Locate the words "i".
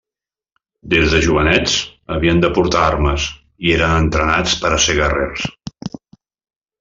3.67-3.75